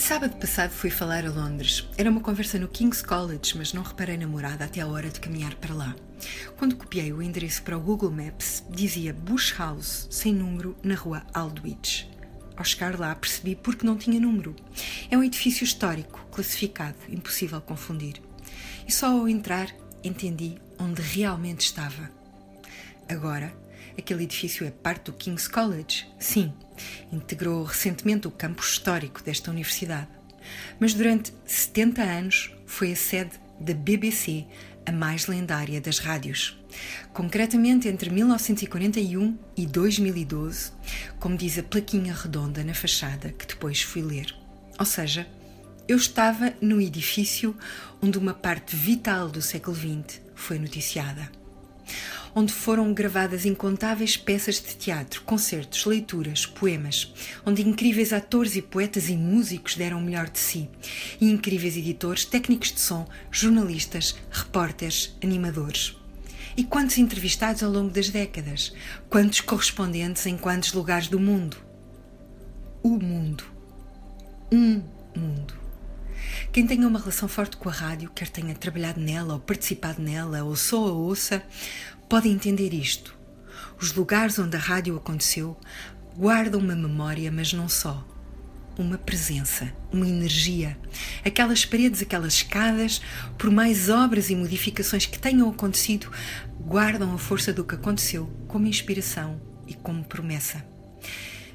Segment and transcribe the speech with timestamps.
[0.00, 1.86] Sábado passado fui falar a Londres.
[1.96, 5.20] Era uma conversa no King's College, mas não reparei na morada até a hora de
[5.20, 5.94] caminhar para lá.
[6.56, 11.22] Quando copiei o endereço para o Google Maps, dizia Bush House, sem número, na rua
[11.34, 12.08] Aldwych.
[12.56, 14.56] Ao chegar lá, percebi porque não tinha número.
[15.10, 18.22] É um edifício histórico, classificado, impossível confundir.
[18.88, 19.68] E só ao entrar
[20.02, 22.10] entendi onde realmente estava.
[23.06, 23.52] Agora,
[24.00, 26.52] aquele edifício é parte do King's College, sim,
[27.12, 30.08] integrou recentemente o campus histórico desta universidade.
[30.78, 34.46] Mas durante 70 anos foi a sede da BBC,
[34.84, 36.58] a mais lendária das rádios.
[37.12, 40.72] Concretamente entre 1941 e 2012,
[41.18, 44.34] como diz a plaquinha redonda na fachada que depois fui ler.
[44.78, 45.28] Ou seja,
[45.86, 47.54] eu estava no edifício
[48.00, 51.40] onde uma parte vital do século XX foi noticiada
[52.34, 57.12] onde foram gravadas incontáveis peças de teatro, concertos, leituras, poemas,
[57.44, 60.68] onde incríveis atores e poetas e músicos deram o melhor de si,
[61.20, 65.96] e incríveis editores, técnicos de som, jornalistas, repórteres, animadores.
[66.56, 68.72] E quantos entrevistados ao longo das décadas?
[69.08, 71.56] Quantos correspondentes em quantos lugares do mundo?
[72.82, 73.44] O mundo.
[74.52, 74.82] Um
[75.16, 75.59] mundo.
[76.52, 80.42] Quem tenha uma relação forte com a rádio, quer tenha trabalhado nela ou participado nela
[80.42, 81.44] ou só a ouça,
[82.08, 83.16] pode entender isto.
[83.80, 85.56] Os lugares onde a rádio aconteceu
[86.16, 88.04] guardam uma memória, mas não só.
[88.76, 90.76] Uma presença, uma energia.
[91.24, 93.00] Aquelas paredes, aquelas escadas,
[93.38, 96.10] por mais obras e modificações que tenham acontecido,
[96.60, 100.64] guardam a força do que aconteceu como inspiração e como promessa.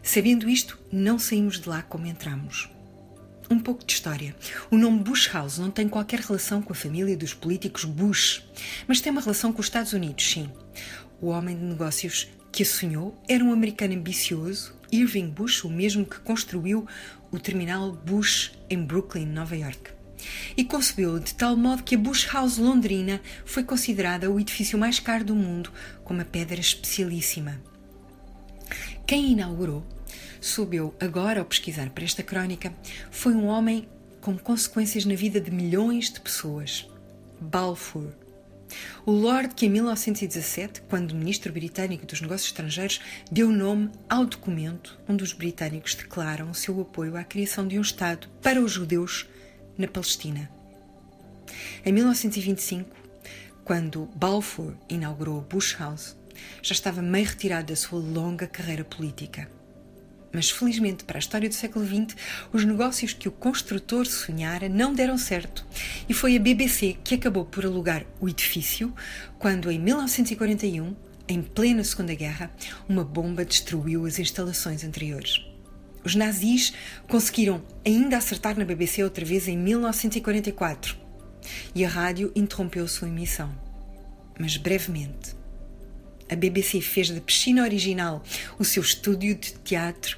[0.02, 2.75] Sabendo isto, não saímos de lá como entramos.
[3.56, 4.36] Um pouco de história.
[4.70, 8.44] O nome Bush House não tem qualquer relação com a família dos políticos Bush,
[8.86, 10.52] mas tem uma relação com os Estados Unidos, sim.
[11.22, 16.06] O homem de negócios que a sonhou era um americano ambicioso, Irving Bush, o mesmo
[16.06, 16.86] que construiu
[17.32, 19.92] o terminal Bush em Brooklyn, Nova York.
[20.58, 25.00] E concebeu de tal modo que a Bush House londrina foi considerada o edifício mais
[25.00, 25.72] caro do mundo,
[26.04, 27.62] com uma pedra especialíssima.
[29.08, 29.95] Quem inaugurou
[30.46, 32.72] soube agora ao pesquisar para esta crónica,
[33.10, 33.88] foi um homem
[34.22, 36.88] com consequências na vida de milhões de pessoas.
[37.42, 38.12] Balfour.
[39.06, 43.02] O Lord que em 1917, quando ministro britânico dos Negócios Estrangeiros,
[43.32, 47.82] deu nome ao documento onde os britânicos declaram o seu apoio à criação de um
[47.82, 49.28] Estado para os judeus
[49.78, 50.50] na Palestina.
[51.86, 52.96] Em 1925,
[53.64, 56.16] quando Balfour inaugurou Bush House,
[56.62, 59.50] já estava meio retirado da sua longa carreira política.
[60.36, 62.14] Mas felizmente para a história do século XX,
[62.52, 65.66] os negócios que o construtor sonhara não deram certo.
[66.10, 68.94] E foi a BBC que acabou por alugar o edifício
[69.40, 70.94] quando, em 1941,
[71.26, 72.52] em plena Segunda Guerra,
[72.88, 75.42] uma bomba destruiu as instalações anteriores.
[76.04, 76.74] Os nazis
[77.08, 80.98] conseguiram ainda acertar na BBC outra vez em 1944
[81.74, 83.56] e a rádio interrompeu sua emissão.
[84.38, 85.35] Mas brevemente.
[86.30, 88.24] A BBC fez da piscina original
[88.58, 90.18] o seu estúdio de teatro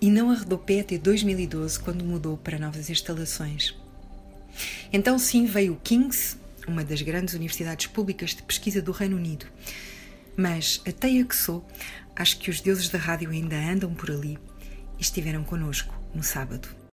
[0.00, 3.74] e não arredou pé até 2012, quando mudou para novas instalações.
[4.92, 9.46] Então, sim, veio o King's, uma das grandes universidades públicas de pesquisa do Reino Unido.
[10.36, 11.64] Mas, até a que sou,
[12.16, 14.36] acho que os deuses da rádio ainda andam por ali
[14.98, 16.68] e estiveram conosco no sábado.